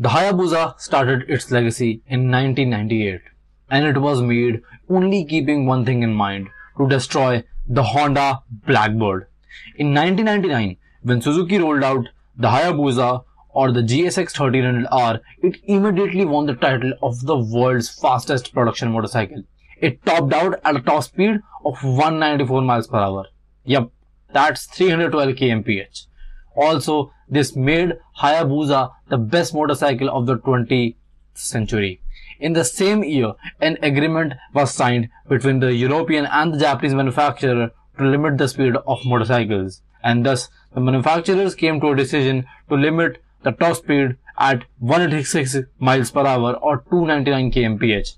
[0.00, 3.20] The Hayabusa started its legacy in 1998
[3.68, 9.26] and it was made only keeping one thing in mind to destroy the Honda Blackbird.
[9.74, 16.46] In 1999, when Suzuki rolled out the Hayabusa or the GSX 1300R, it immediately won
[16.46, 19.42] the title of the world's fastest production motorcycle.
[19.80, 23.26] It topped out at a top speed of 194 miles per hour.
[23.64, 23.90] Yep,
[24.32, 26.06] that's 312 kmph.
[26.58, 30.96] Also, this made Hayabusa the best motorcycle of the 20th
[31.34, 32.00] century.
[32.40, 37.70] In the same year, an agreement was signed between the European and the Japanese manufacturer
[37.98, 39.82] to limit the speed of motorcycles.
[40.02, 45.68] And thus, the manufacturers came to a decision to limit the top speed at 186
[45.78, 48.16] miles per hour or 299 kmph.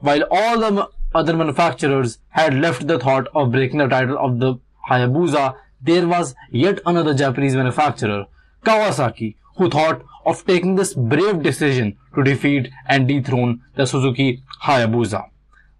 [0.00, 4.54] While all the other manufacturers had left the thought of breaking the title of the
[4.88, 8.26] Hayabusa, there was yet another Japanese manufacturer,
[8.64, 15.28] Kawasaki, who thought of taking this brave decision to defeat and dethrone the Suzuki Hayabusa.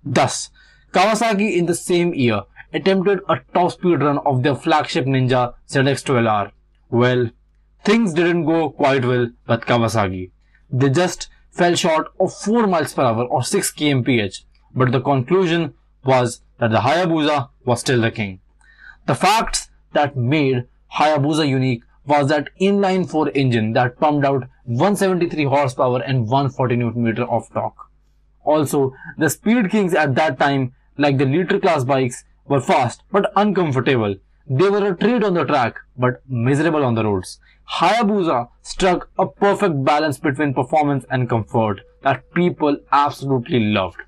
[0.05, 0.51] Thus,
[0.93, 6.53] Kawasaki in the same year attempted a top speed run of their flagship Ninja ZX12R.
[6.91, 7.31] Well,
[7.85, 10.31] things didn't go quite well with Kawasaki.
[10.71, 15.75] They just fell short of 4 miles per hour or 6 kmph, but the conclusion
[16.05, 18.41] was that the Hayabusa was still the king.
[19.07, 25.45] The facts that made Hayabusa unique was that inline 4 engine that pumped out 173
[25.45, 27.91] horsepower and 140 Nm of torque.
[28.45, 33.31] Also, the Speed Kings at that time, like the liter class bikes, were fast but
[33.37, 34.17] uncomfortable.
[34.49, 37.39] They were a treat on the track but miserable on the roads.
[37.75, 44.01] Hayabusa struck a perfect balance between performance and comfort that people absolutely loved.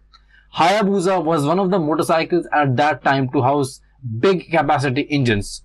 [0.57, 3.81] Hayabusa was one of the motorcycles at that time to house
[4.19, 5.63] big capacity engines,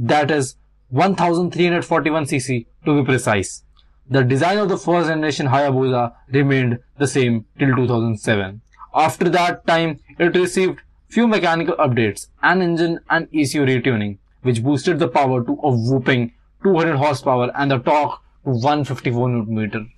[0.00, 0.56] that is
[0.92, 3.62] 1341cc to be precise.
[4.08, 8.60] The design of the first generation Hayabusa remained the same till 2007.
[8.94, 14.98] After that time, it received few mechanical updates, an engine and ECU retuning, which boosted
[14.98, 16.32] the power to a whooping
[16.64, 19.90] 200 horsepower and the torque to 154 Nm.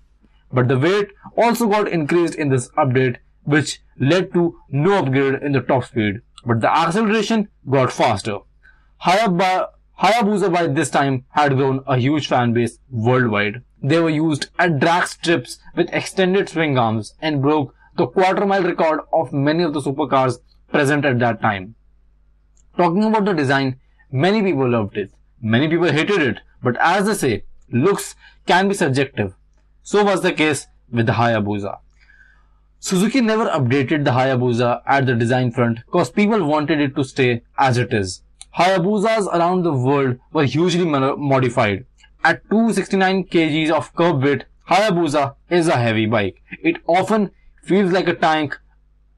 [0.53, 5.53] But the weight also got increased in this update, which led to no upgrade in
[5.53, 8.39] the top speed, but the acceleration got faster.
[9.03, 9.69] Hayabusa
[10.01, 13.63] by this time had grown a huge fan base worldwide.
[13.83, 18.63] They were used at drag strips with extended swing arms and broke the quarter mile
[18.63, 20.39] record of many of the supercars
[20.71, 21.75] present at that time.
[22.77, 23.81] Talking about the design,
[24.11, 25.11] many people loved it,
[25.41, 28.15] many people hated it, but as they say, looks
[28.47, 29.35] can be subjective.
[29.83, 31.79] So was the case with the Hayabusa.
[32.79, 37.43] Suzuki never updated the Hayabusa at the design front because people wanted it to stay
[37.59, 38.23] as it is.
[38.59, 41.87] Hayabusas around the world were hugely modified.
[42.25, 46.43] At 269 kgs of curb weight, Hayabusa is a heavy bike.
[46.63, 47.31] It often
[47.63, 48.59] feels like a tank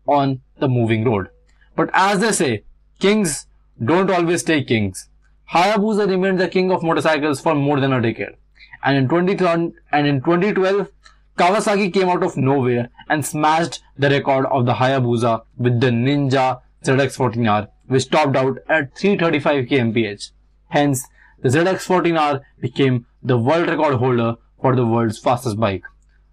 [0.06, 1.28] on the moving road.
[1.76, 2.64] But as they say,
[2.98, 3.46] kings
[3.84, 5.08] don't always stay kings.
[5.52, 8.36] Hayabusa remained the king of motorcycles for more than a decade.
[8.84, 10.88] And in 2012, and in 2012,
[11.36, 16.60] Kawasaki came out of nowhere and smashed the record of the Hayabusa with the Ninja
[16.84, 20.30] ZX14R, which topped out at 335 kmph.
[20.68, 21.06] Hence,
[21.40, 25.84] the ZX14R became the world record holder for the world's fastest bike.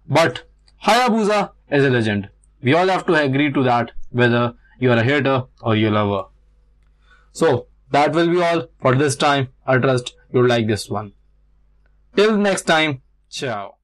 [0.08, 0.44] But
[0.84, 2.28] Hayabusa is a legend.
[2.62, 6.28] We all have to agree to that, whether you are a hater or you lover.
[7.32, 9.48] So that will be all for this time.
[9.66, 11.12] I trust you'll like this one.
[12.16, 13.81] Till next time, ciao.